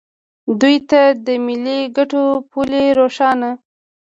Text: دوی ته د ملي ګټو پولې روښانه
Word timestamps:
دوی 0.59 0.77
ته 0.89 1.01
د 1.25 1.27
ملي 1.45 1.79
ګټو 1.97 2.23
پولې 2.51 2.83
روښانه 2.99 3.51